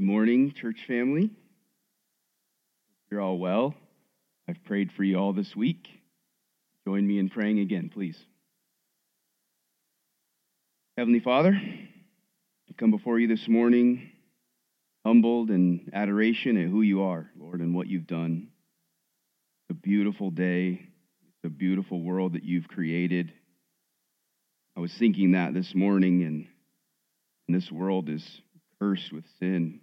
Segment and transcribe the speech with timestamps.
[0.00, 1.28] Good morning, church family.
[3.10, 3.74] You're all well.
[4.48, 5.86] I've prayed for you all this week.
[6.88, 8.16] Join me in praying again, please.
[10.96, 14.10] Heavenly Father, I come before you this morning
[15.04, 18.48] humbled in adoration at who you are, Lord, and what you've done.
[19.68, 20.80] It's a beautiful day.
[20.80, 23.34] It's a beautiful world that you've created.
[24.78, 26.46] I was thinking that this morning, and,
[27.46, 28.24] and this world is
[28.78, 29.80] cursed with sin.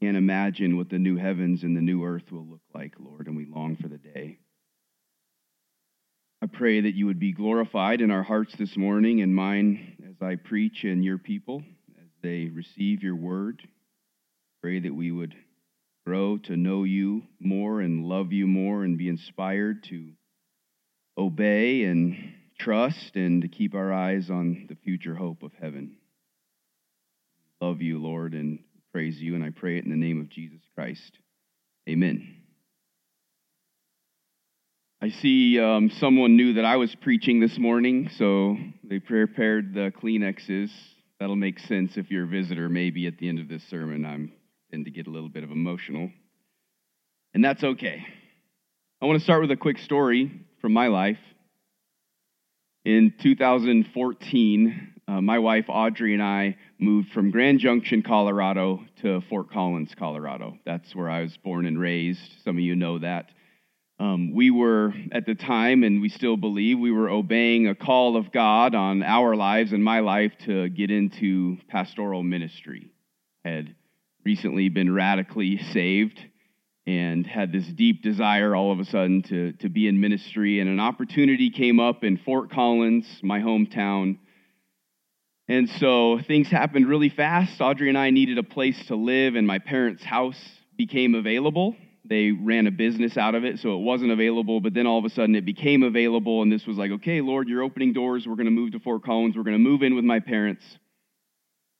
[0.00, 3.36] Can't imagine what the new heavens and the new earth will look like, Lord, and
[3.36, 4.38] we long for the day.
[6.42, 10.16] I pray that you would be glorified in our hearts this morning and mine as
[10.22, 11.62] I preach and your people
[12.00, 13.62] as they receive your word.
[14.62, 15.34] Pray that we would
[16.06, 20.12] grow to know you more and love you more and be inspired to
[21.18, 22.16] obey and
[22.58, 25.96] trust and to keep our eyes on the future hope of heaven.
[27.60, 28.60] Love you, Lord, and
[28.92, 31.12] praise you, and I pray it in the name of Jesus Christ.
[31.88, 32.36] Amen.
[35.02, 39.92] I see um, someone knew that I was preaching this morning, so they prepared the
[40.02, 40.70] Kleenexes.
[41.18, 42.68] That'll make sense if you're a visitor.
[42.68, 44.32] Maybe at the end of this sermon, I'm
[44.70, 46.10] tend to get a little bit of emotional,
[47.34, 48.04] and that's okay.
[49.00, 51.18] I want to start with a quick story from my life.
[52.84, 59.50] In 2014, uh, my wife Audrey and I moved from Grand Junction, Colorado to Fort
[59.50, 60.56] Collins, Colorado.
[60.64, 62.20] That's where I was born and raised.
[62.44, 63.30] Some of you know that.
[63.98, 68.16] Um, we were, at the time, and we still believe, we were obeying a call
[68.16, 72.92] of God on our lives and my life to get into pastoral ministry.
[73.44, 73.74] Had
[74.24, 76.20] recently been radically saved
[76.86, 80.60] and had this deep desire all of a sudden to, to be in ministry.
[80.60, 84.18] And an opportunity came up in Fort Collins, my hometown.
[85.50, 87.60] And so things happened really fast.
[87.60, 90.40] Audrey and I needed a place to live, and my parents' house
[90.78, 91.74] became available.
[92.04, 95.04] They ran a business out of it, so it wasn't available, but then all of
[95.04, 98.28] a sudden it became available, and this was like, okay, Lord, you're opening doors.
[98.28, 99.36] We're going to move to Fort Collins.
[99.36, 100.62] We're going to move in with my parents.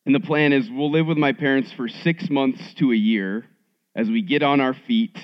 [0.04, 3.46] And the plan is we'll live with my parents for six months to a year
[3.94, 5.16] as we get on our feet,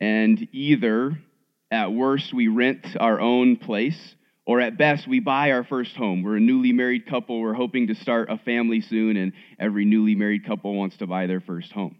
[0.00, 1.16] and either
[1.70, 6.22] at worst we rent our own place, or at best we buy our first home.
[6.22, 7.40] We're a newly married couple.
[7.40, 11.26] We're hoping to start a family soon, and every newly married couple wants to buy
[11.26, 11.96] their first home.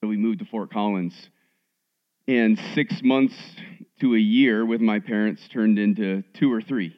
[0.00, 1.14] So we moved to Fort Collins
[2.28, 3.34] and six months
[4.00, 6.94] to a year with my parents turned into two or three,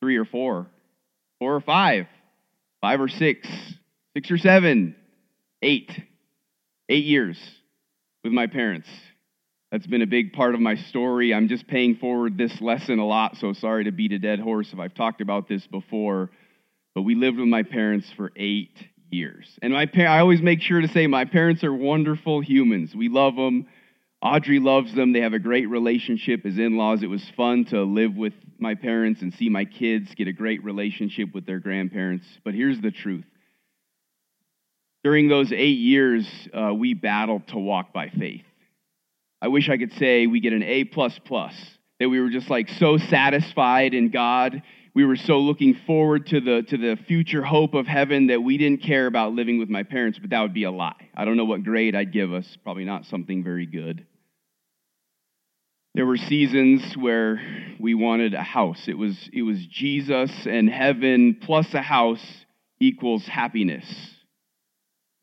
[0.00, 0.66] three or four,
[1.38, 2.06] four or five,
[2.80, 3.48] five or six,
[4.14, 4.94] six or seven,
[5.62, 5.90] eight,
[6.88, 7.38] eight years
[8.22, 8.88] with my parents.
[9.72, 11.34] That's been a big part of my story.
[11.34, 14.72] I'm just paying forward this lesson a lot, so sorry to beat a dead horse
[14.72, 16.30] if I've talked about this before.
[16.94, 18.76] But we lived with my parents for eight
[19.10, 19.46] years.
[19.62, 22.94] And my par- I always make sure to say my parents are wonderful humans.
[22.94, 23.66] We love them.
[24.22, 25.12] Audrey loves them.
[25.12, 27.02] They have a great relationship as in laws.
[27.02, 30.64] It was fun to live with my parents and see my kids get a great
[30.64, 32.26] relationship with their grandparents.
[32.44, 33.24] But here's the truth
[35.06, 38.42] during those eight years, uh, we battled to walk by faith.
[39.40, 41.54] I wish I could say we get an A, plus plus,
[42.00, 44.62] that we were just like so satisfied in God.
[44.94, 48.56] We were so looking forward to the, to the future hope of heaven that we
[48.56, 51.10] didn't care about living with my parents, but that would be a lie.
[51.14, 54.06] I don't know what grade I'd give us, probably not something very good.
[55.94, 57.40] There were seasons where
[57.78, 58.86] we wanted a house.
[58.86, 62.24] It was, it was Jesus and heaven plus a house
[62.80, 63.86] equals happiness.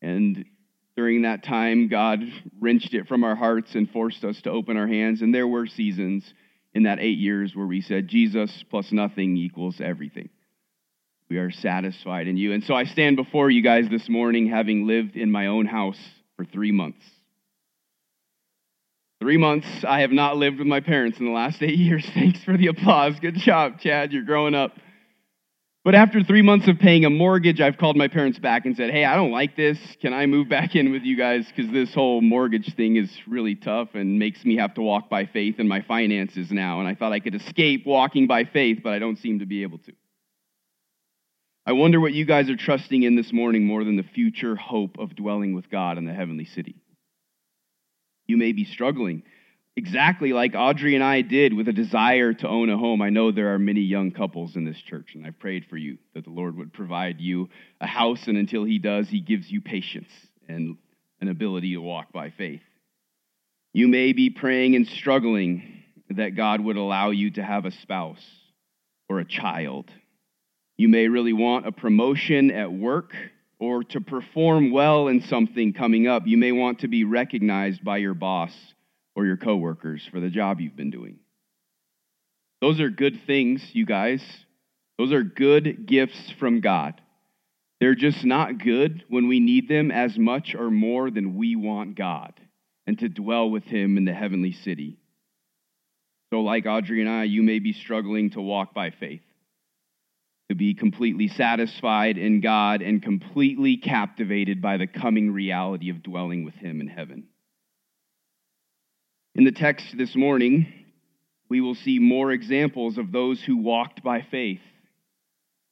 [0.01, 0.45] And
[0.95, 2.21] during that time, God
[2.59, 5.21] wrenched it from our hearts and forced us to open our hands.
[5.21, 6.31] And there were seasons
[6.73, 10.29] in that eight years where we said, Jesus plus nothing equals everything.
[11.29, 12.53] We are satisfied in you.
[12.53, 15.99] And so I stand before you guys this morning having lived in my own house
[16.35, 17.03] for three months.
[19.19, 22.05] Three months, I have not lived with my parents in the last eight years.
[22.13, 23.19] Thanks for the applause.
[23.19, 24.11] Good job, Chad.
[24.11, 24.73] You're growing up.
[25.83, 28.91] But after three months of paying a mortgage, I've called my parents back and said,
[28.91, 29.77] Hey, I don't like this.
[30.01, 31.45] Can I move back in with you guys?
[31.45, 35.25] Because this whole mortgage thing is really tough and makes me have to walk by
[35.25, 36.79] faith in my finances now.
[36.79, 39.63] And I thought I could escape walking by faith, but I don't seem to be
[39.63, 39.91] able to.
[41.65, 44.97] I wonder what you guys are trusting in this morning more than the future hope
[44.99, 46.75] of dwelling with God in the heavenly city.
[48.25, 49.23] You may be struggling
[49.75, 53.01] exactly like Audrey and I did with a desire to own a home.
[53.01, 55.97] I know there are many young couples in this church, and I've prayed for you
[56.13, 57.49] that the Lord would provide you
[57.81, 60.09] a house, and until He does, He gives you patience
[60.47, 60.77] and
[61.21, 62.61] an ability to walk by faith.
[63.73, 68.23] You may be praying and struggling that God would allow you to have a spouse
[69.09, 69.89] or a child.
[70.77, 73.15] You may really want a promotion at work
[73.59, 77.97] or to perform well in something coming up, you may want to be recognized by
[77.97, 78.51] your boss
[79.15, 81.19] or your coworkers for the job you've been doing.
[82.61, 84.23] Those are good things, you guys.
[84.97, 87.01] Those are good gifts from God.
[87.79, 91.95] They're just not good when we need them as much or more than we want
[91.95, 92.33] God
[92.87, 94.97] and to dwell with Him in the heavenly city.
[96.31, 99.21] So, like Audrey and I, you may be struggling to walk by faith,
[100.49, 106.45] to be completely satisfied in God and completely captivated by the coming reality of dwelling
[106.45, 107.27] with Him in heaven.
[109.35, 110.71] In the text this morning,
[111.49, 114.61] we will see more examples of those who walked by faith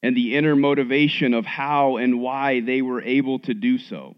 [0.01, 4.15] and the inner motivation of how and why they were able to do so.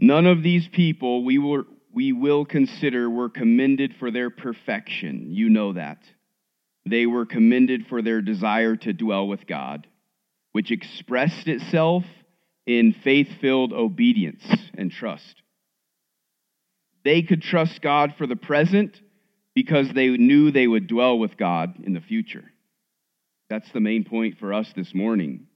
[0.00, 5.26] None of these people we will, we will consider were commended for their perfection.
[5.30, 5.98] You know that.
[6.86, 9.86] They were commended for their desire to dwell with God,
[10.52, 12.04] which expressed itself
[12.66, 14.46] in faith filled obedience
[14.78, 15.42] and trust.
[17.08, 18.94] They could trust God for the present
[19.54, 22.44] because they knew they would dwell with God in the future.
[23.48, 25.46] That's the main point for us this morning.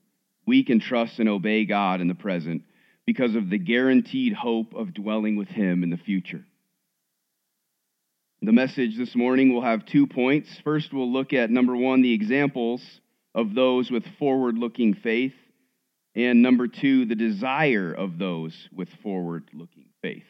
[0.47, 2.63] We can trust and obey God in the present
[3.05, 6.43] because of the guaranteed hope of dwelling with Him in the future.
[8.41, 10.49] The message this morning will have two points.
[10.65, 12.83] First, we'll look at number one, the examples
[13.35, 15.35] of those with forward looking faith,
[16.15, 20.25] and number two, the desire of those with forward looking faith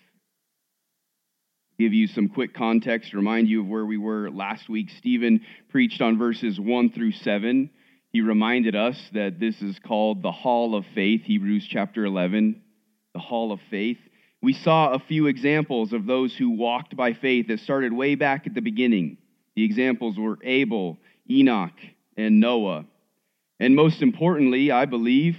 [1.83, 4.89] give you some quick context, remind you of where we were last week.
[4.99, 7.71] Stephen preached on verses 1 through 7.
[8.11, 12.63] He reminded us that this is called the Hall of Faith, Hebrews chapter 11,
[13.15, 13.99] the Hall of Faith.
[14.41, 18.47] We saw a few examples of those who walked by faith that started way back
[18.47, 19.19] at the beginning.
[19.57, 20.99] The examples were Abel,
[21.29, 21.75] Enoch,
[22.17, 22.85] and Noah.
[23.59, 25.37] And most importantly, I believe,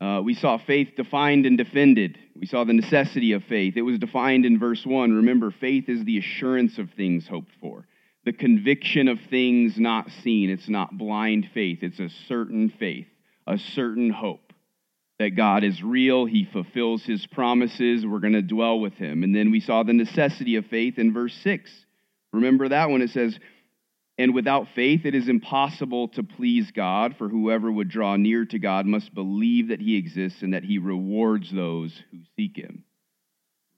[0.00, 2.18] uh, we saw faith defined and defended.
[2.38, 3.76] We saw the necessity of faith.
[3.76, 5.12] It was defined in verse 1.
[5.12, 7.86] Remember, faith is the assurance of things hoped for,
[8.24, 10.50] the conviction of things not seen.
[10.50, 13.06] It's not blind faith, it's a certain faith,
[13.46, 14.52] a certain hope
[15.18, 16.26] that God is real.
[16.26, 18.04] He fulfills his promises.
[18.04, 19.22] We're going to dwell with him.
[19.22, 21.70] And then we saw the necessity of faith in verse 6.
[22.32, 23.00] Remember that one.
[23.00, 23.38] it says,
[24.18, 28.58] and without faith, it is impossible to please God, for whoever would draw near to
[28.58, 32.84] God must believe that he exists and that he rewards those who seek him.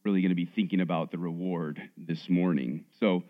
[0.05, 2.85] Really going to be thinking about the reward this morning.
[3.01, 3.25] So,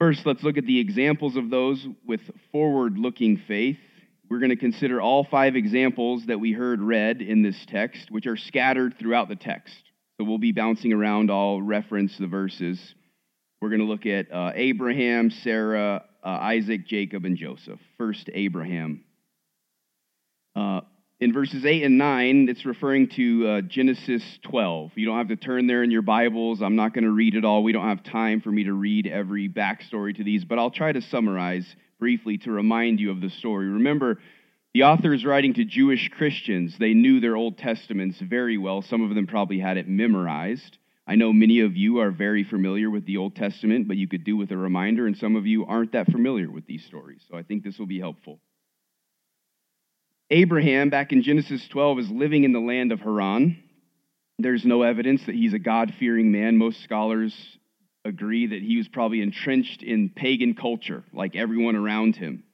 [0.00, 3.78] first, let's look at the examples of those with forward looking faith.
[4.28, 8.26] We're going to consider all five examples that we heard read in this text, which
[8.26, 9.76] are scattered throughout the text.
[10.18, 12.94] So, we'll be bouncing around, I'll reference the verses.
[13.60, 17.78] We're going to look at uh, Abraham, Sarah, uh, Isaac, Jacob, and Joseph.
[17.98, 19.04] First, Abraham.
[20.56, 20.80] Uh,
[21.20, 24.92] in verses 8 and 9, it's referring to uh, Genesis 12.
[24.94, 26.62] You don't have to turn there in your Bibles.
[26.62, 27.62] I'm not going to read it all.
[27.62, 30.92] We don't have time for me to read every backstory to these, but I'll try
[30.92, 31.66] to summarize
[31.98, 33.68] briefly to remind you of the story.
[33.68, 34.18] Remember,
[34.72, 36.76] the author is writing to Jewish Christians.
[36.78, 38.80] They knew their Old Testaments very well.
[38.80, 40.78] Some of them probably had it memorized.
[41.10, 44.22] I know many of you are very familiar with the Old Testament, but you could
[44.22, 47.20] do with a reminder, and some of you aren't that familiar with these stories.
[47.28, 48.38] So I think this will be helpful.
[50.30, 53.60] Abraham, back in Genesis 12, is living in the land of Haran.
[54.38, 56.56] There's no evidence that he's a God fearing man.
[56.56, 57.34] Most scholars
[58.04, 62.44] agree that he was probably entrenched in pagan culture, like everyone around him.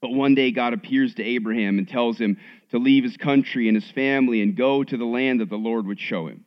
[0.00, 2.38] But one day, God appears to Abraham and tells him
[2.70, 5.88] to leave his country and his family and go to the land that the Lord
[5.88, 6.44] would show him.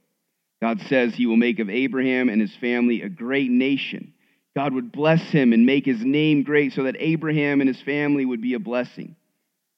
[0.62, 4.13] God says he will make of Abraham and his family a great nation.
[4.55, 8.25] God would bless him and make his name great so that Abraham and his family
[8.25, 9.15] would be a blessing.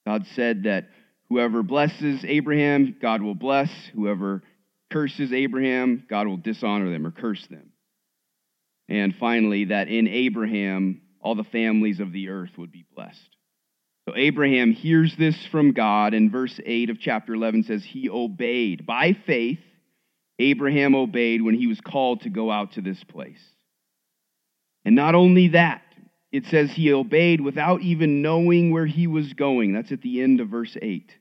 [0.05, 0.89] God said that
[1.29, 3.69] whoever blesses Abraham, God will bless.
[3.95, 4.43] Whoever
[4.91, 7.71] curses Abraham, God will dishonor them or curse them.
[8.87, 13.35] And finally, that in Abraham, all the families of the earth would be blessed.
[14.07, 18.85] So Abraham hears this from God, and verse 8 of chapter 11 says, He obeyed
[18.85, 19.59] by faith
[20.39, 23.41] Abraham obeyed when he was called to go out to this place.
[24.85, 25.81] And not only that,
[26.31, 29.73] it says he obeyed without even knowing where he was going.
[29.73, 31.11] That's at the end of verse 8.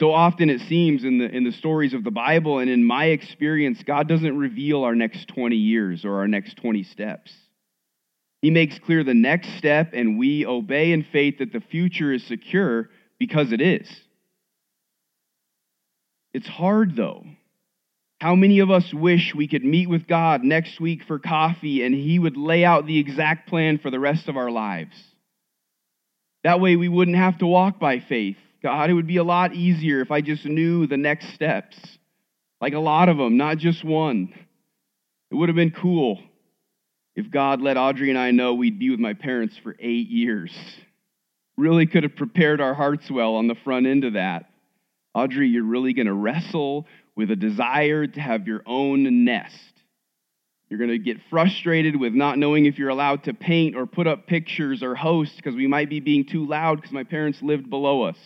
[0.00, 3.06] So often it seems in the, in the stories of the Bible and in my
[3.06, 7.32] experience, God doesn't reveal our next 20 years or our next 20 steps.
[8.42, 12.22] He makes clear the next step, and we obey in faith that the future is
[12.26, 13.88] secure because it is.
[16.34, 17.24] It's hard, though.
[18.24, 21.94] How many of us wish we could meet with God next week for coffee and
[21.94, 24.96] He would lay out the exact plan for the rest of our lives?
[26.42, 28.38] That way we wouldn't have to walk by faith.
[28.62, 31.76] God, it would be a lot easier if I just knew the next steps.
[32.62, 34.32] Like a lot of them, not just one.
[35.30, 36.18] It would have been cool
[37.14, 40.50] if God let Audrey and I know we'd be with my parents for eight years.
[41.58, 44.48] Really could have prepared our hearts well on the front end of that.
[45.14, 46.86] Audrey, you're really going to wrestle
[47.16, 49.56] with a desire to have your own nest.
[50.68, 54.06] You're going to get frustrated with not knowing if you're allowed to paint or put
[54.06, 57.70] up pictures or host because we might be being too loud because my parents lived
[57.70, 58.16] below us.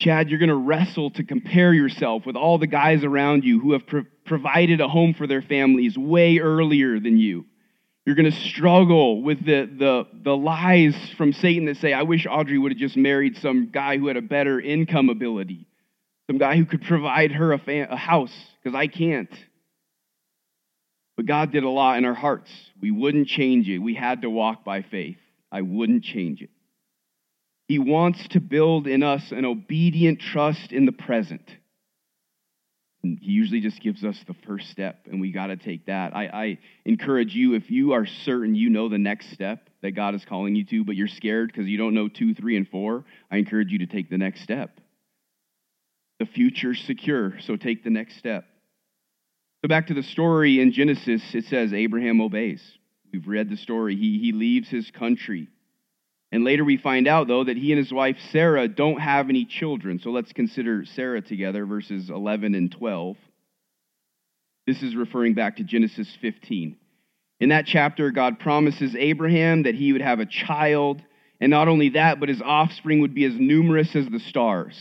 [0.00, 3.72] Chad, you're going to wrestle to compare yourself with all the guys around you who
[3.72, 7.46] have pro- provided a home for their families way earlier than you.
[8.04, 12.26] You're going to struggle with the, the, the lies from Satan that say, I wish
[12.26, 15.67] Audrey would have just married some guy who had a better income ability,
[16.28, 19.32] some guy who could provide her a, fa- a house, because I can't.
[21.16, 22.50] But God did a lot in our hearts.
[22.80, 23.78] We wouldn't change it.
[23.78, 25.16] We had to walk by faith.
[25.50, 26.50] I wouldn't change it.
[27.66, 31.50] He wants to build in us an obedient trust in the present.
[33.02, 36.14] And he usually just gives us the first step, and we got to take that.
[36.14, 40.14] I, I, encourage you, if you are certain you know the next step that God
[40.14, 43.04] is calling you to, but you're scared because you don't know two, three, and four,
[43.30, 44.80] I encourage you to take the next step.
[46.18, 48.44] The future's secure, so take the next step.
[49.62, 52.62] So back to the story in Genesis, it says Abraham obeys.
[53.12, 53.96] We've read the story.
[53.96, 55.48] He, he leaves his country.
[56.30, 59.44] And later we find out, though, that he and his wife Sarah don't have any
[59.44, 59.98] children.
[59.98, 63.16] So let's consider Sarah together, verses 11 and 12.
[64.66, 66.76] This is referring back to Genesis 15.
[67.40, 71.00] In that chapter, God promises Abraham that he would have a child,
[71.40, 74.78] and not only that, but his offspring would be as numerous as the stars.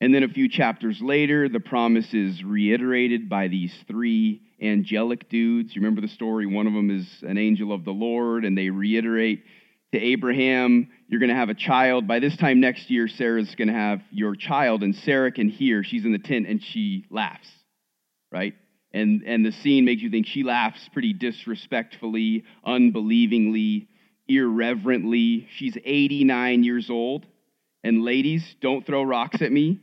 [0.00, 5.74] And then a few chapters later, the promise is reiterated by these three angelic dudes.
[5.74, 6.46] You remember the story?
[6.46, 9.44] One of them is an angel of the Lord, and they reiterate
[9.92, 12.06] to Abraham, You're going to have a child.
[12.06, 15.82] By this time next year, Sarah's going to have your child, and Sarah can hear.
[15.82, 17.48] She's in the tent and she laughs,
[18.30, 18.54] right?
[18.92, 23.88] And, and the scene makes you think she laughs pretty disrespectfully, unbelievingly,
[24.28, 25.48] irreverently.
[25.56, 27.24] She's 89 years old.
[27.84, 29.80] And ladies, don't throw rocks at me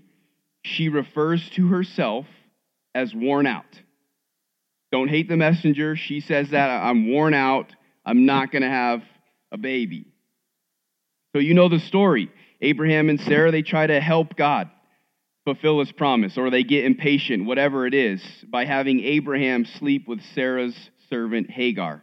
[0.63, 2.25] she refers to herself
[2.96, 3.65] as worn out.
[4.91, 5.96] Don't hate the messenger.
[5.96, 7.74] She says that I'm worn out.
[8.05, 9.01] I'm not going to have
[9.51, 10.08] a baby.
[11.34, 12.32] So you know the story.
[12.62, 14.70] Abraham and Sarah, they try to help God
[15.46, 20.22] fulfill his promise, or they get impatient, whatever it is, by having Abraham sleep with
[20.34, 22.01] Sarah's servant Hagar.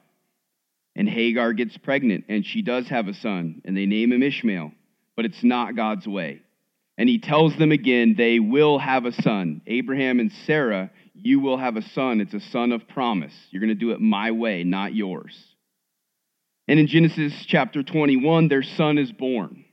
[0.95, 4.73] And Hagar gets pregnant, and she does have a son, and they name him Ishmael,
[5.17, 6.43] but it's not God's way.
[7.01, 9.63] And he tells them again, they will have a son.
[9.67, 12.21] Abraham and Sarah, you will have a son.
[12.21, 13.33] It's a son of promise.
[13.49, 15.35] You're going to do it my way, not yours.
[16.69, 19.65] And in Genesis chapter 21, their son is born.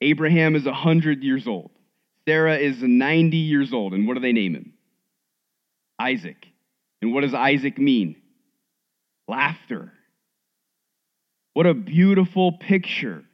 [0.00, 1.72] Abraham is 100 years old.
[2.28, 3.92] Sarah is 90 years old.
[3.92, 4.74] And what do they name him?
[5.98, 6.46] Isaac.
[7.02, 8.14] And what does Isaac mean?
[9.26, 9.92] Laughter.
[11.54, 13.24] What a beautiful picture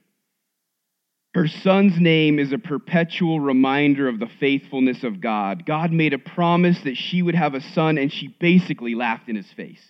[1.37, 5.66] her son's name is a perpetual reminder of the faithfulness of God.
[5.66, 9.37] God made a promise that she would have a son, and she basically laughed in
[9.37, 9.85] his face.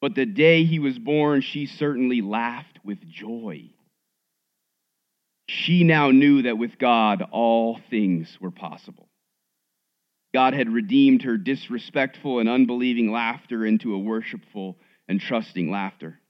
[0.00, 3.70] But the day he was born, she certainly laughed with joy.
[5.48, 9.08] She now knew that with God, all things were possible.
[10.32, 14.76] God had redeemed her disrespectful and unbelieving laughter into a worshipful
[15.08, 16.20] and trusting laughter.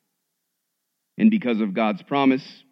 [1.18, 2.62] And because of God's promise,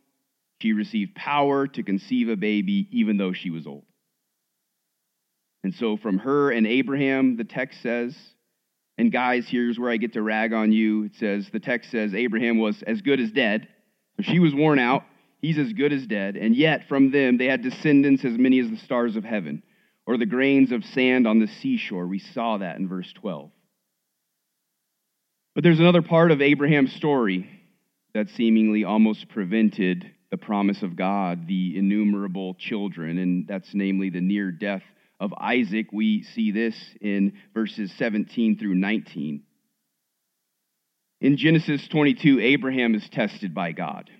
[0.65, 3.85] she received power to conceive a baby even though she was old.
[5.63, 8.17] And so, from her and Abraham, the text says,
[8.97, 11.05] and guys, here's where I get to rag on you.
[11.05, 13.69] It says, the text says, Abraham was as good as dead.
[14.23, 15.05] She was worn out.
[15.43, 16.37] He's as good as dead.
[16.37, 19.63] And yet, from them, they had descendants as many as the stars of heaven
[20.07, 22.07] or the grains of sand on the seashore.
[22.07, 23.51] We saw that in verse 12.
[25.55, 27.51] But there's another part of Abraham's story
[28.15, 34.21] that seemingly almost prevented the promise of God, the innumerable children, and that's namely the
[34.21, 34.83] near death
[35.21, 35.93] of Isaac.
[35.93, 39.45] We see this in verses 17 through 19.
[41.21, 44.11] In Genesis 22, Abraham is tested by God.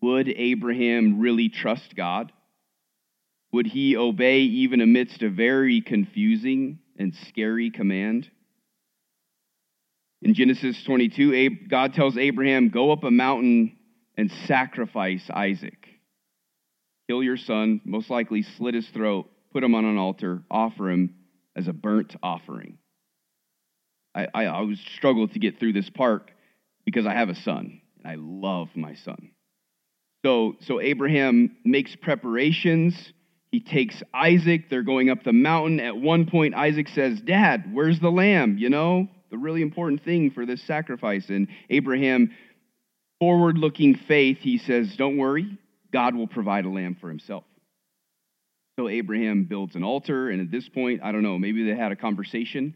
[0.00, 2.30] Would Abraham really trust God?
[3.50, 8.30] Would he obey even amidst a very confusing and scary command?
[10.22, 13.76] In Genesis 22, God tells Abraham, Go up a mountain
[14.22, 15.88] and sacrifice Isaac.
[17.08, 21.16] Kill your son, most likely slit his throat, put him on an altar, offer him
[21.56, 22.78] as a burnt offering.
[24.14, 26.30] I, I always struggle to get through this part
[26.84, 29.32] because I have a son, and I love my son.
[30.24, 32.94] So, so Abraham makes preparations.
[33.50, 34.70] He takes Isaac.
[34.70, 35.80] They're going up the mountain.
[35.80, 38.56] At one point, Isaac says, Dad, where's the lamb?
[38.56, 41.28] You know, the really important thing for this sacrifice.
[41.28, 42.30] And Abraham,
[43.22, 45.56] forward looking faith, he says, Don't worry,
[45.92, 47.44] God will provide a lamb for himself.
[48.76, 50.28] So Abraham builds an altar.
[50.28, 52.74] And at this point, I don't know, maybe they had a conversation.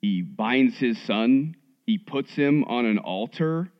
[0.00, 1.54] He binds his son,
[1.86, 3.70] he puts him on an altar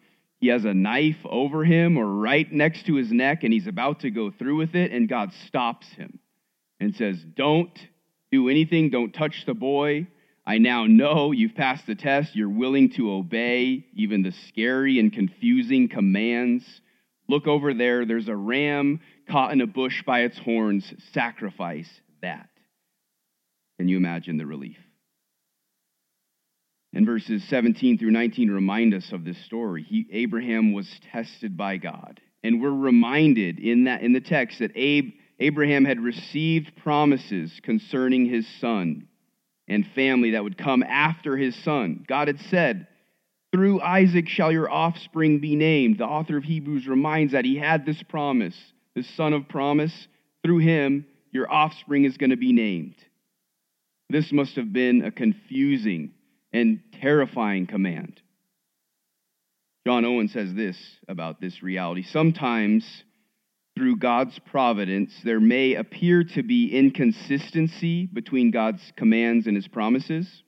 [0.42, 4.00] he has a knife over him or right next to his neck, and he's about
[4.00, 6.18] to go through with it, and God stops him
[6.80, 7.70] and says, Don't
[8.32, 10.08] do anything, don't touch the boy.
[10.44, 12.34] I now know you've passed the test.
[12.34, 16.64] You're willing to obey even the scary and confusing commands.
[17.28, 18.04] Look over there.
[18.04, 20.92] There's a ram caught in a bush by its horns.
[21.12, 21.88] Sacrifice
[22.22, 22.48] that.
[23.78, 24.78] Can you imagine the relief?
[26.92, 29.84] And verses 17 through 19 remind us of this story.
[29.84, 32.20] He, Abraham was tested by God.
[32.42, 38.26] And we're reminded in, that, in the text that Abe, Abraham had received promises concerning
[38.26, 39.08] his son
[39.72, 42.04] and family that would come after his son.
[42.06, 42.86] God had said,
[43.52, 45.98] Through Isaac shall your offspring be named.
[45.98, 48.56] The author of Hebrews reminds that he had this promise,
[48.94, 50.08] this son of promise.
[50.44, 52.96] Through him, your offspring is going to be named.
[54.10, 56.12] This must have been a confusing
[56.52, 58.20] and terrifying command.
[59.86, 60.76] John Owen says this
[61.08, 62.02] about this reality.
[62.02, 62.84] Sometimes,
[63.76, 70.42] through God's providence, there may appear to be inconsistency between God's commands and his promises.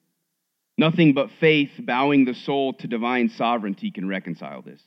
[0.76, 4.82] Nothing but faith, bowing the soul to divine sovereignty, can reconcile this.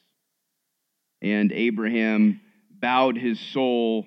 [1.21, 4.05] And Abraham bowed his soul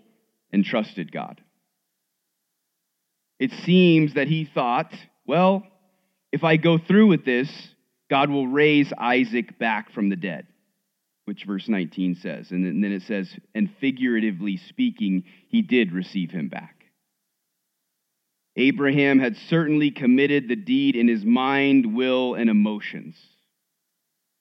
[0.52, 1.40] and trusted God.
[3.38, 4.92] It seems that he thought,
[5.26, 5.64] well,
[6.30, 7.50] if I go through with this,
[8.10, 10.46] God will raise Isaac back from the dead,
[11.30, 12.50] which verse 19 says.
[12.50, 16.86] And then it says, and figuratively speaking, he did receive him back.
[18.56, 23.14] Abraham had certainly committed the deed in his mind, will, and emotions.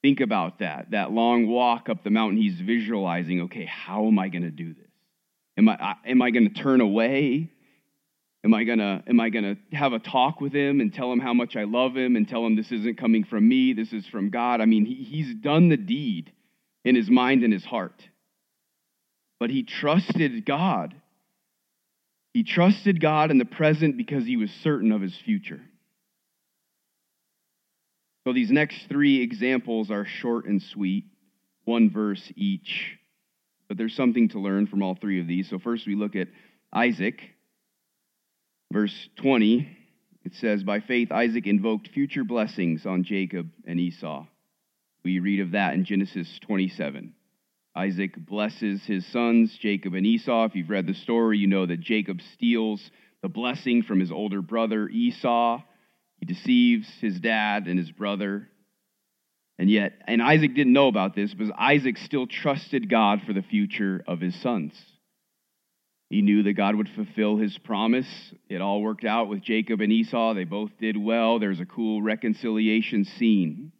[0.02, 0.90] Think about that.
[0.90, 4.74] That long walk up the mountain, he's visualizing, okay, how am I going to do
[4.74, 4.90] this?
[5.56, 7.52] Am I, am I going to turn away?
[8.42, 11.34] Am I gonna am I gonna have a talk with him and tell him how
[11.34, 14.30] much I love him and tell him this isn't coming from me, this is from
[14.30, 14.62] God?
[14.62, 16.32] I mean, he, he's done the deed
[16.84, 18.02] in his mind and his heart.
[19.38, 20.94] But he trusted God.
[22.32, 25.60] He trusted God in the present because he was certain of his future.
[28.26, 31.06] So these next three examples are short and sweet,
[31.64, 32.98] one verse each.
[33.66, 35.48] But there's something to learn from all three of these.
[35.48, 36.28] So first we look at
[36.72, 37.20] Isaac.
[38.72, 39.76] Verse 20,
[40.24, 44.26] it says, By faith, Isaac invoked future blessings on Jacob and Esau.
[45.04, 47.14] We read of that in Genesis 27.
[47.74, 50.44] Isaac blesses his sons, Jacob and Esau.
[50.44, 52.90] If you've read the story, you know that Jacob steals
[53.22, 55.62] the blessing from his older brother Esau.
[56.18, 58.48] He deceives his dad and his brother.
[59.58, 63.42] And yet, and Isaac didn't know about this, but Isaac still trusted God for the
[63.42, 64.72] future of his sons.
[66.08, 68.08] He knew that God would fulfill his promise.
[68.48, 70.34] It all worked out with Jacob and Esau.
[70.34, 71.38] They both did well.
[71.38, 73.70] There's a cool reconciliation scene.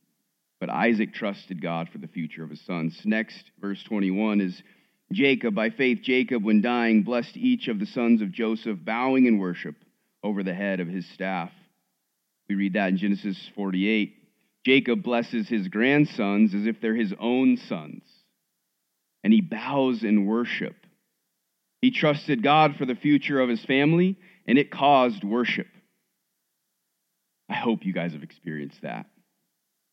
[0.60, 3.00] But Isaac trusted God for the future of his sons.
[3.04, 4.62] Next, verse 21 is
[5.10, 5.54] Jacob.
[5.54, 9.74] By faith, Jacob, when dying, blessed each of the sons of Joseph, bowing in worship
[10.22, 11.50] over the head of his staff.
[12.48, 14.14] We read that in Genesis 48.
[14.66, 18.02] Jacob blesses his grandsons as if they're his own sons,
[19.24, 20.76] and he bows in worship.
[21.80, 25.68] He trusted God for the future of his family, and it caused worship.
[27.48, 29.06] I hope you guys have experienced that.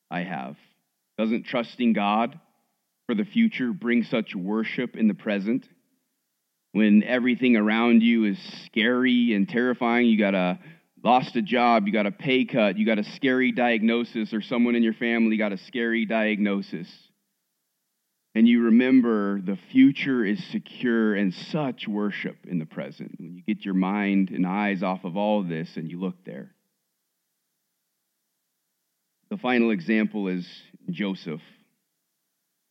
[0.10, 0.56] I have.
[1.18, 2.40] Doesn't trusting God
[3.06, 5.68] for the future bring such worship in the present?
[6.74, 10.60] When everything around you is scary and terrifying, you got a
[11.04, 14.76] lost a job, you got a pay cut, you got a scary diagnosis, or someone
[14.76, 16.88] in your family got a scary diagnosis
[18.38, 23.16] and you remember the future is secure and such worship in the present.
[23.18, 26.54] When you get your mind and eyes off of all this and you look there.
[29.30, 30.48] The final example is
[30.90, 31.42] Joseph.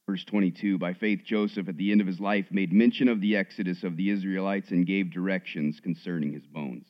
[0.08, 3.36] Verse 22 By faith, Joseph, at the end of his life, made mention of the
[3.36, 6.86] exodus of the Israelites and gave directions concerning his bones.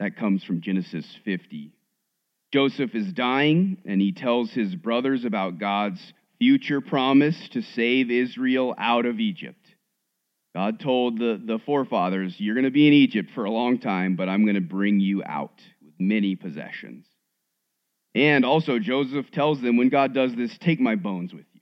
[0.00, 1.72] That comes from Genesis 50.
[2.52, 6.00] Joseph is dying, and he tells his brothers about God's
[6.38, 9.64] future promise to save Israel out of Egypt.
[10.54, 14.16] God told the, the forefathers, You're going to be in Egypt for a long time,
[14.16, 17.04] but I'm going to bring you out with many possessions.
[18.14, 21.60] And also, Joseph tells them, When God does this, take my bones with you.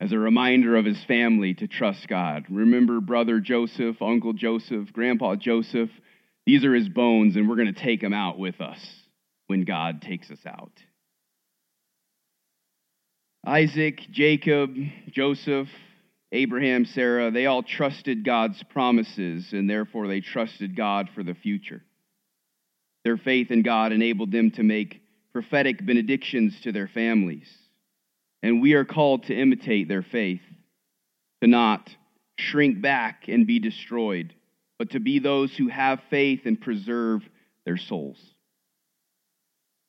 [0.00, 2.46] as a reminder of his family to trust God.
[2.50, 5.90] Remember brother Joseph, uncle Joseph, grandpa Joseph.
[6.46, 8.80] These are his bones, and we're going to take them out with us
[9.46, 10.72] when God takes us out.
[13.46, 14.74] Isaac, Jacob,
[15.10, 15.68] Joseph,
[16.32, 21.82] Abraham, Sarah, they all trusted God's promises, and therefore they trusted God for the future.
[23.04, 24.99] Their faith in God enabled them to make
[25.32, 27.48] prophetic benedictions to their families.
[28.42, 30.40] And we are called to imitate their faith,
[31.42, 31.88] to not
[32.36, 34.34] shrink back and be destroyed,
[34.78, 37.22] but to be those who have faith and preserve
[37.64, 38.18] their souls.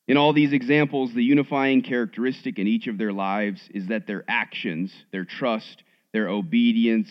[0.07, 4.25] In all these examples, the unifying characteristic in each of their lives is that their
[4.27, 7.09] actions, their trust, their obedience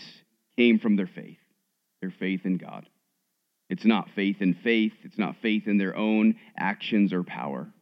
[0.57, 1.39] came from their faith,
[2.03, 2.87] their faith in God.
[3.71, 7.73] It's not faith in faith, it's not faith in their own actions or power.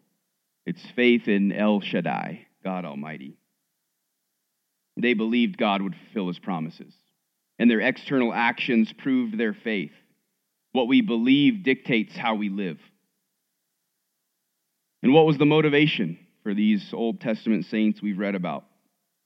[0.68, 3.38] It's faith in El Shaddai, God Almighty.
[4.98, 6.92] They believed God would fulfill his promises,
[7.59, 9.92] and their external actions proved their faith.
[10.72, 12.78] What we believe dictates how we live.
[15.02, 18.66] And what was the motivation for these Old Testament saints we've read about?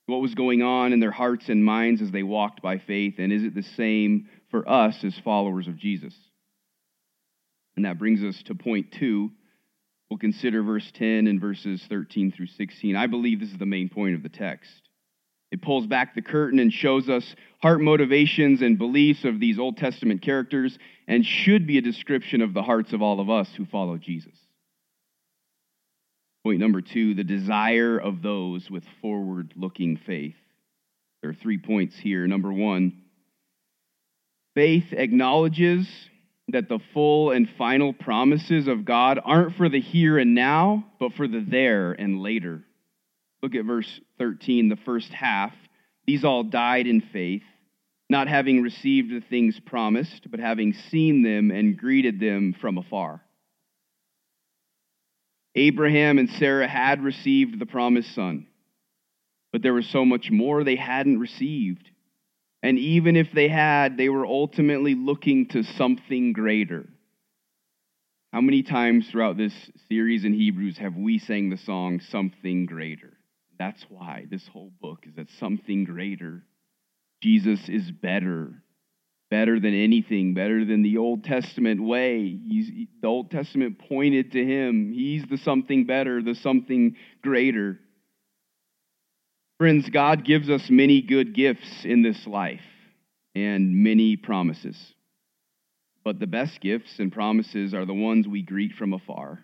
[0.06, 3.14] What was going on in their hearts and minds as they walked by faith?
[3.18, 6.14] And is it the same for us as followers of Jesus?
[7.74, 9.32] And that brings us to point two.
[10.12, 12.96] We'll consider verse 10 and verses 13 through 16.
[12.96, 14.70] I believe this is the main point of the text.
[15.50, 19.78] It pulls back the curtain and shows us heart motivations and beliefs of these Old
[19.78, 23.64] Testament characters and should be a description of the hearts of all of us who
[23.64, 24.34] follow Jesus.
[26.44, 30.36] Point number two the desire of those with forward looking faith.
[31.22, 32.26] There are three points here.
[32.26, 33.00] Number one,
[34.54, 35.88] faith acknowledges
[36.48, 41.14] that the full and final promises of God aren't for the here and now, but
[41.14, 42.64] for the there and later.
[43.42, 45.52] Look at verse 13, the first half.
[46.06, 47.42] These all died in faith,
[48.10, 53.22] not having received the things promised, but having seen them and greeted them from afar.
[55.54, 58.46] Abraham and Sarah had received the promised son,
[59.52, 61.88] but there was so much more they hadn't received.
[62.62, 66.88] And even if they had, they were ultimately looking to something greater.
[68.32, 69.54] How many times throughout this
[69.88, 73.12] series in Hebrews have we sang the song Something Greater?
[73.58, 76.42] That's why this whole book is that something greater.
[77.22, 78.62] Jesus is better
[79.32, 82.38] better than anything, better than the Old Testament way.
[82.46, 84.92] He's, the Old Testament pointed to him.
[84.92, 87.80] He's the something better, the something greater.
[89.62, 92.58] Friends, God gives us many good gifts in this life
[93.36, 94.76] and many promises.
[96.02, 99.38] But the best gifts and promises are the ones we greet from afar,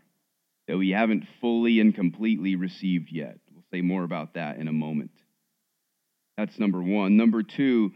[0.67, 3.39] that we haven't fully and completely received yet.
[3.53, 5.13] We'll say more about that in a moment.
[6.37, 7.17] That's number one.
[7.17, 7.93] Number two,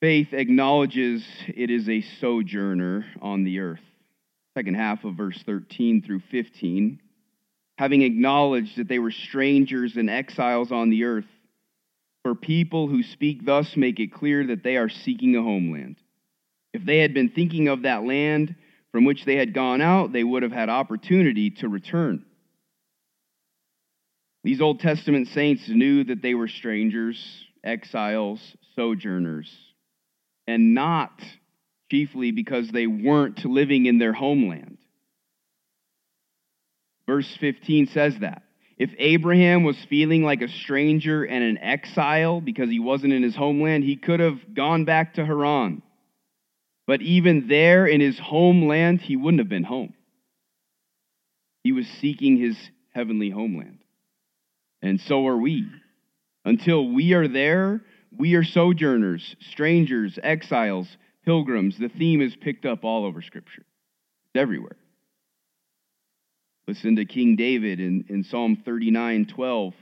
[0.00, 3.84] Faith acknowledges it is a sojourner on the earth.
[4.56, 7.00] Second half of verse 13 through 15.
[7.78, 11.26] Having acknowledged that they were strangers and exiles on the earth,
[12.24, 15.96] for people who speak thus make it clear that they are seeking a homeland.
[16.74, 18.54] If they had been thinking of that land
[18.92, 22.24] from which they had gone out, they would have had opportunity to return.
[24.44, 27.18] These Old Testament saints knew that they were strangers,
[27.64, 28.40] exiles,
[28.74, 29.48] sojourners
[30.48, 31.22] and not
[31.90, 34.77] chiefly because they weren't living in their homeland.
[37.08, 38.42] Verse 15 says that.
[38.76, 43.34] If Abraham was feeling like a stranger and an exile because he wasn't in his
[43.34, 45.80] homeland, he could have gone back to Haran.
[46.86, 49.94] But even there in his homeland, he wouldn't have been home.
[51.64, 52.58] He was seeking his
[52.94, 53.78] heavenly homeland.
[54.82, 55.66] And so are we.
[56.44, 57.80] Until we are there,
[58.14, 60.88] we are sojourners, strangers, exiles,
[61.24, 61.78] pilgrims.
[61.78, 63.64] The theme is picked up all over Scripture,
[64.26, 64.76] it's everywhere.
[66.68, 69.72] Listen to King David in, in Psalm 39 12.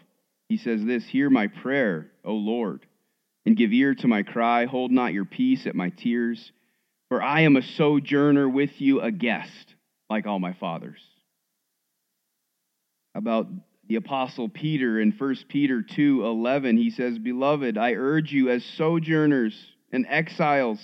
[0.49, 2.87] He says this Hear my prayer, O Lord,
[3.45, 4.67] and give ear to my cry.
[4.67, 6.53] Hold not your peace at my tears,
[7.09, 9.75] for I am a sojourner with you, a guest,
[10.09, 11.01] like all my fathers.
[13.17, 13.49] About
[13.89, 19.61] the apostle Peter in 1 Peter 2:11 he says beloved I urge you as sojourners
[19.91, 20.79] and exiles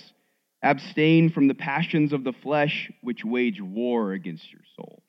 [0.61, 5.02] abstain from the passions of the flesh which wage war against your soul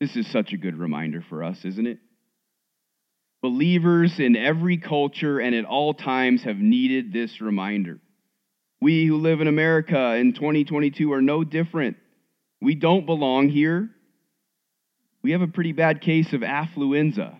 [0.00, 1.98] This is such a good reminder for us isn't it
[3.40, 8.00] Believers in every culture and at all times have needed this reminder
[8.80, 11.96] We who live in America in 2022 are no different
[12.60, 13.90] we don't belong here
[15.22, 17.36] we have a pretty bad case of affluenza.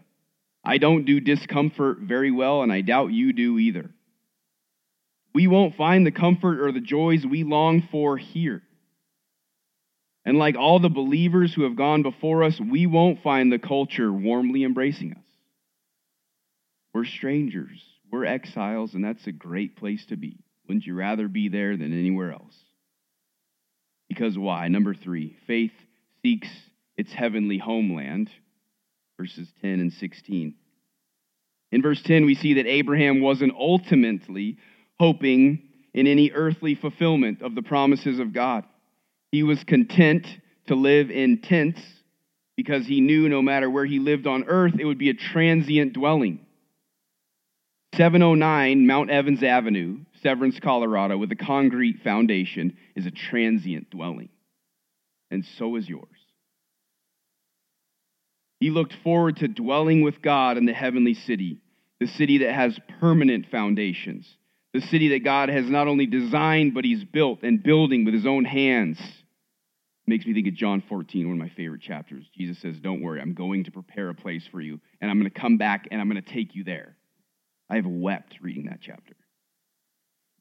[0.64, 3.90] I don't do discomfort very well, and I doubt you do either.
[5.34, 8.62] We won't find the comfort or the joys we long for here.
[10.28, 14.12] And like all the believers who have gone before us, we won't find the culture
[14.12, 15.24] warmly embracing us.
[16.92, 20.36] We're strangers, we're exiles, and that's a great place to be.
[20.66, 22.54] Wouldn't you rather be there than anywhere else?
[24.06, 24.68] Because why?
[24.68, 25.72] Number three, faith
[26.20, 26.48] seeks
[26.98, 28.28] its heavenly homeland,
[29.18, 30.56] verses 10 and 16.
[31.72, 34.58] In verse 10, we see that Abraham wasn't ultimately
[35.00, 38.66] hoping in any earthly fulfillment of the promises of God.
[39.32, 40.26] He was content
[40.66, 41.80] to live in tents
[42.56, 45.92] because he knew no matter where he lived on earth, it would be a transient
[45.92, 46.40] dwelling.
[47.94, 54.28] 709 Mount Evans Avenue, Severance, Colorado, with a concrete foundation, is a transient dwelling.
[55.30, 56.08] And so is yours.
[58.60, 61.60] He looked forward to dwelling with God in the heavenly city,
[62.00, 64.26] the city that has permanent foundations,
[64.72, 68.26] the city that God has not only designed, but He's built and building with His
[68.26, 68.98] own hands.
[70.06, 72.24] Makes me think of John 14, one of my favorite chapters.
[72.34, 75.30] Jesus says, Don't worry, I'm going to prepare a place for you, and I'm going
[75.30, 76.96] to come back and I'm going to take you there.
[77.68, 79.14] I have wept reading that chapter.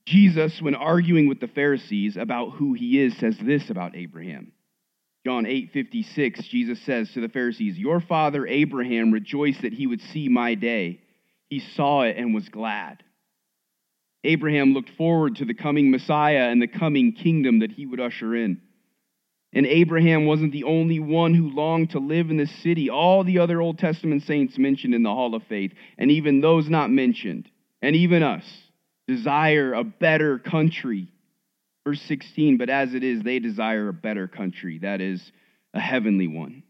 [0.05, 4.53] Jesus, when arguing with the Pharisees about who he is, says this about Abraham.
[5.25, 9.99] John 8 56, Jesus says to the Pharisees, Your father Abraham rejoiced that he would
[9.99, 11.01] see my day.
[11.49, 13.03] He saw it and was glad.
[14.23, 18.35] Abraham looked forward to the coming Messiah and the coming kingdom that he would usher
[18.35, 18.61] in.
[19.53, 22.89] And Abraham wasn't the only one who longed to live in this city.
[22.89, 26.69] All the other Old Testament saints mentioned in the Hall of Faith, and even those
[26.69, 27.49] not mentioned,
[27.81, 28.43] and even us,
[29.07, 31.07] desire a better country.
[31.85, 35.31] Verse 16, but as it is, they desire a better country, that is,
[35.73, 36.63] a heavenly one.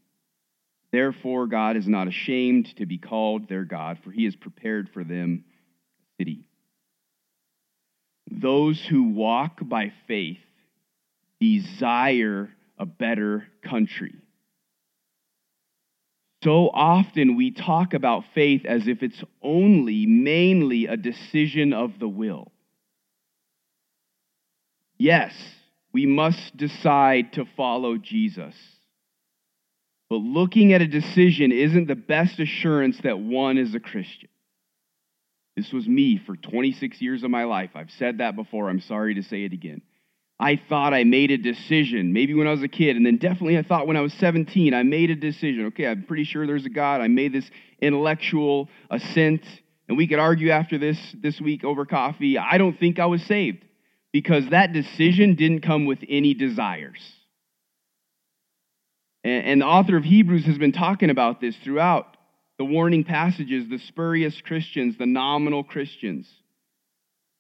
[0.91, 5.03] Therefore, God is not ashamed to be called their God, for he has prepared for
[5.03, 5.43] them
[6.19, 6.47] a city.
[8.29, 10.39] Those who walk by faith
[11.39, 14.15] desire a better country.
[16.43, 22.07] So often we talk about faith as if it's only, mainly a decision of the
[22.07, 22.51] will.
[24.97, 25.33] Yes,
[25.91, 28.55] we must decide to follow Jesus.
[30.09, 34.29] But looking at a decision isn't the best assurance that one is a Christian.
[35.57, 37.71] This was me for 26 years of my life.
[37.73, 38.69] I've said that before.
[38.69, 39.81] I'm sorry to say it again.
[40.39, 43.57] I thought I made a decision, maybe when I was a kid, and then definitely
[43.57, 45.65] I thought when I was 17, I made a decision.
[45.67, 47.01] Okay, I'm pretty sure there's a God.
[47.01, 47.49] I made this
[47.81, 49.43] intellectual assent,
[49.87, 52.37] and we could argue after this this week over coffee.
[52.37, 53.65] I don't think I was saved
[54.13, 57.01] because that decision didn't come with any desires.
[59.23, 62.16] And, and the author of Hebrews has been talking about this throughout
[62.57, 66.27] the warning passages, the spurious Christians, the nominal Christians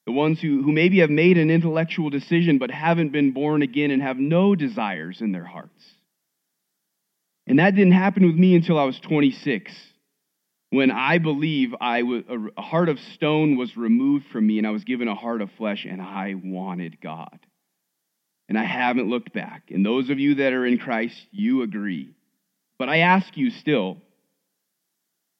[0.07, 3.91] the ones who, who maybe have made an intellectual decision but haven't been born again
[3.91, 5.83] and have no desires in their hearts.
[7.45, 9.69] And that didn't happen with me until I was 26,
[10.69, 12.23] when I believe I was,
[12.57, 15.49] a heart of stone was removed from me and I was given a heart of
[15.57, 17.39] flesh and I wanted God.
[18.47, 19.71] And I haven't looked back.
[19.71, 22.15] And those of you that are in Christ, you agree.
[22.79, 23.97] But I ask you still,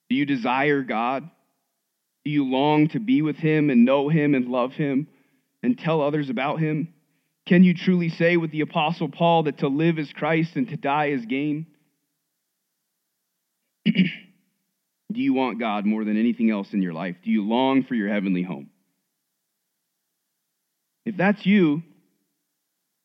[0.10, 1.30] do you desire God?
[2.26, 5.08] Do you long to be with him and know him and love him
[5.64, 6.94] and tell others about him?
[7.48, 10.78] Can you truly say with the Apostle Paul that to live is Christ and to
[10.78, 11.68] die is gain?
[13.86, 17.16] Do you want God more than anything else in your life?
[17.24, 18.70] Do you long for your heavenly home?
[21.06, 21.84] If that's you,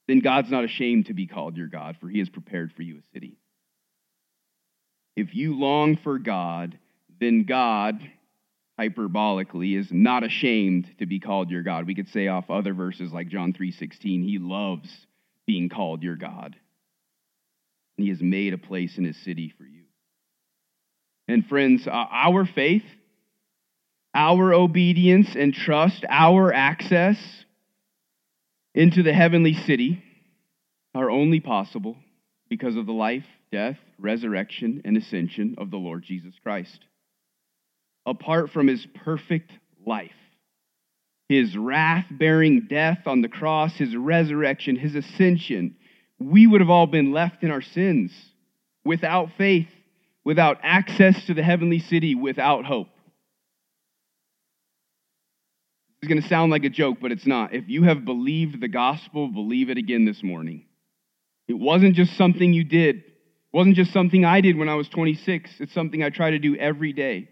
[0.08, 2.98] then God's not ashamed to be called your God, for he has prepared for you
[2.98, 3.36] a city.
[5.14, 6.76] If you long for God,
[7.22, 8.00] then God
[8.80, 11.86] hyperbolically is not ashamed to be called your God.
[11.86, 15.06] We could say off other verses like John 3:16, he loves
[15.46, 16.56] being called your God.
[17.96, 19.84] And he has made a place in his city for you.
[21.28, 22.84] And friends, uh, our faith,
[24.14, 27.44] our obedience and trust, our access
[28.74, 30.02] into the heavenly city
[30.94, 31.96] are only possible
[32.48, 36.84] because of the life, death, resurrection, and ascension of the Lord Jesus Christ
[38.06, 39.52] apart from his perfect
[39.86, 40.10] life.
[41.28, 45.76] His wrath bearing death on the cross, his resurrection, his ascension,
[46.18, 48.12] we would have all been left in our sins
[48.84, 49.68] without faith,
[50.24, 52.88] without access to the heavenly city, without hope.
[56.02, 57.54] Is going to sound like a joke, but it's not.
[57.54, 60.66] If you have believed the gospel, believe it again this morning.
[61.46, 62.96] It wasn't just something you did.
[62.96, 63.04] It
[63.52, 65.60] wasn't just something I did when I was 26.
[65.60, 67.28] It's something I try to do every day.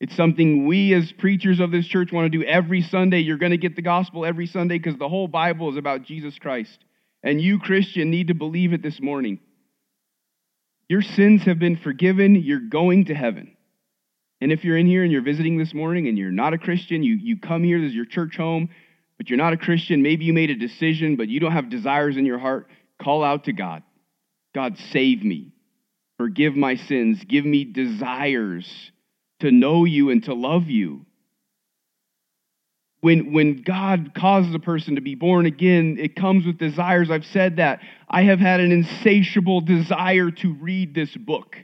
[0.00, 3.20] It's something we as preachers of this church want to do every Sunday.
[3.20, 6.38] You're going to get the gospel every Sunday because the whole Bible is about Jesus
[6.38, 6.78] Christ.
[7.22, 9.40] And you, Christian, need to believe it this morning.
[10.88, 12.34] Your sins have been forgiven.
[12.34, 13.56] You're going to heaven.
[14.40, 17.02] And if you're in here and you're visiting this morning and you're not a Christian,
[17.02, 18.68] you, you come here, this is your church home,
[19.16, 22.16] but you're not a Christian, maybe you made a decision, but you don't have desires
[22.16, 22.68] in your heart,
[23.00, 23.82] call out to God.
[24.54, 25.52] God, save me.
[26.18, 27.24] Forgive my sins.
[27.26, 28.92] Give me desires
[29.44, 31.04] to know you and to love you.
[33.02, 37.10] When, when God causes a person to be born again, it comes with desires.
[37.10, 37.80] I've said that.
[38.08, 41.56] I have had an insatiable desire to read this book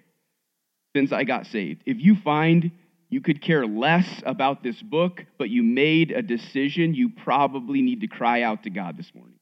[0.95, 1.83] since I got saved.
[1.87, 2.71] If you find
[3.09, 8.03] you could care less about this book, but you made a decision, you probably need
[8.03, 9.39] to cry out to God this morning.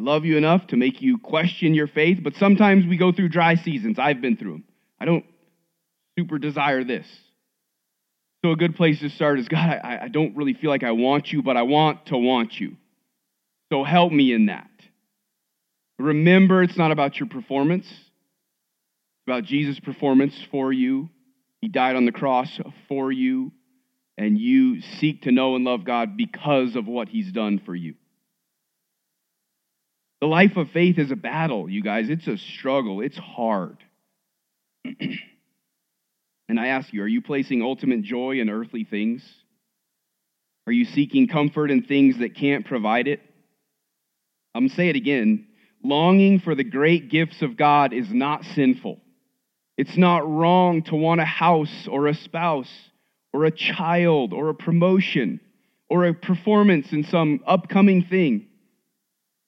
[0.00, 3.28] I love you enough to make you question your faith, but sometimes we go through
[3.28, 4.00] dry seasons.
[4.00, 4.64] I've been through them.
[4.98, 5.24] I don't
[6.18, 7.06] super desire this.
[8.44, 10.92] So, a good place to start is God, I, I don't really feel like I
[10.92, 12.76] want you, but I want to want you.
[13.72, 14.68] So, help me in that.
[15.98, 21.08] Remember, it's not about your performance, it's about Jesus' performance for you.
[21.60, 22.50] He died on the cross
[22.88, 23.52] for you,
[24.18, 27.94] and you seek to know and love God because of what He's done for you.
[30.20, 32.10] The life of faith is a battle, you guys.
[32.10, 33.78] It's a struggle, it's hard.
[36.48, 39.22] and I ask you, are you placing ultimate joy in earthly things?
[40.66, 43.20] Are you seeking comfort in things that can't provide it?
[44.54, 45.46] I'm going to say it again.
[45.82, 49.00] Longing for the great gifts of God is not sinful.
[49.76, 52.70] It's not wrong to want a house or a spouse
[53.32, 55.40] or a child or a promotion
[55.88, 58.46] or a performance in some upcoming thing.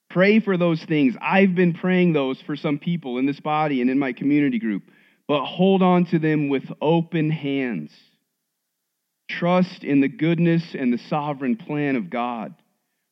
[0.09, 1.15] Pray for those things.
[1.21, 4.83] I've been praying those for some people in this body and in my community group,
[5.27, 7.91] but hold on to them with open hands.
[9.27, 12.53] Trust in the goodness and the sovereign plan of God.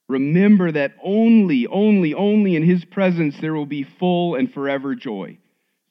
[0.07, 5.37] Remember that only, only, only in His presence there will be full and forever joy.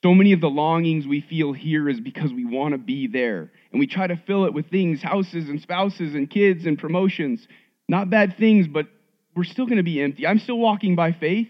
[0.04, 3.50] So many of the longings we feel here is because we want to be there.
[3.70, 7.46] And we try to fill it with things, houses and spouses and kids and promotions.
[7.88, 8.86] Not bad things, but
[9.34, 10.26] we're still going to be empty.
[10.26, 11.48] I'm still walking by faith,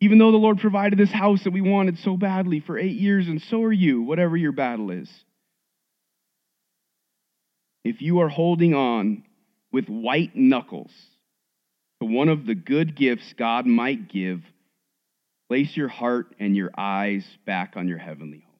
[0.00, 3.26] even though the Lord provided this house that we wanted so badly for eight years,
[3.26, 5.10] and so are you, whatever your battle is.
[7.84, 9.24] If you are holding on
[9.72, 10.92] with white knuckles
[12.00, 14.40] to one of the good gifts God might give,
[15.48, 18.54] place your heart and your eyes back on your heavenly home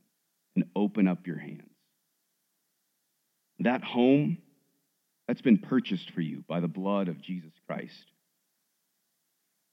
[0.57, 1.63] and open up your hands.
[3.61, 4.39] That home,
[5.27, 7.93] that's been purchased for you by the blood of Jesus Christ.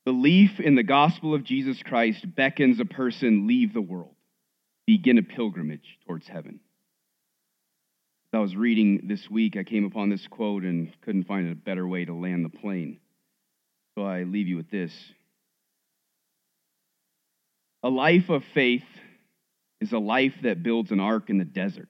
[0.06, 4.14] Belief in the gospel of Jesus Christ beckons a person leave the world,
[4.86, 6.60] begin a pilgrimage towards heaven.
[8.32, 11.56] As I was reading this week, I came upon this quote and couldn't find a
[11.56, 13.00] better way to land the plane.
[13.98, 14.94] So I leave you with this.
[17.82, 18.84] A life of faith
[19.82, 21.90] is a life that builds an ark in the desert.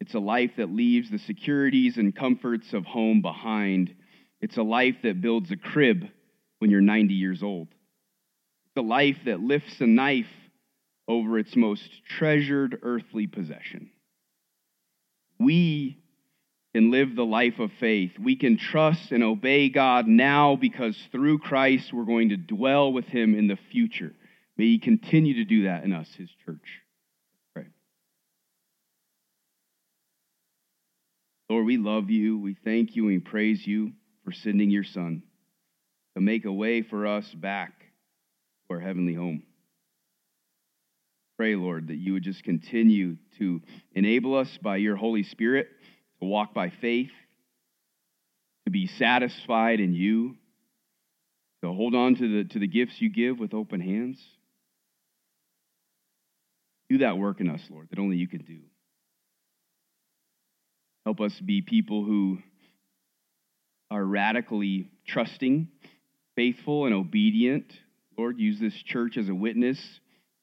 [0.00, 3.94] It's a life that leaves the securities and comforts of home behind.
[4.40, 6.08] It's a life that builds a crib
[6.58, 7.68] when you're 90 years old.
[8.74, 10.26] The life that lifts a knife
[11.08, 11.88] over its most
[12.18, 13.90] treasured earthly possession.
[15.38, 15.98] We
[16.74, 18.12] can live the life of faith.
[18.18, 23.06] We can trust and obey God now because through Christ we're going to dwell with
[23.06, 24.12] Him in the future.
[24.56, 26.82] May He continue to do that in us, His church.
[27.54, 27.66] Pray.
[31.48, 32.38] Lord, we love you.
[32.38, 33.92] We thank you and praise you
[34.24, 35.22] for sending your Son
[36.16, 39.42] to make a way for us back to our heavenly home.
[41.36, 43.60] Pray, Lord, that you would just continue to
[43.94, 45.68] enable us by your Holy Spirit
[46.20, 47.10] to walk by faith,
[48.64, 50.36] to be satisfied in you,
[51.62, 54.18] to hold on to the, to the gifts you give with open hands.
[56.88, 58.60] Do that work in us, Lord, that only you can do.
[61.04, 62.38] Help us be people who
[63.90, 65.68] are radically trusting
[66.36, 67.72] faithful and obedient.
[68.16, 69.78] Lord, use this church as a witness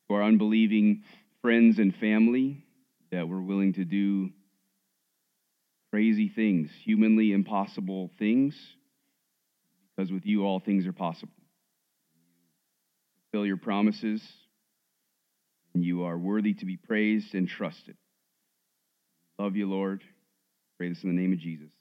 [0.07, 1.03] to our unbelieving
[1.41, 2.65] friends and family
[3.11, 4.31] that we're willing to do
[5.91, 8.55] crazy things, humanly impossible things,
[9.95, 11.33] because with you all things are possible.
[13.31, 14.21] Fulfill your promises,
[15.75, 17.95] and you are worthy to be praised and trusted.
[19.37, 20.03] Love you, Lord.
[20.77, 21.71] Pray this in the name of Jesus.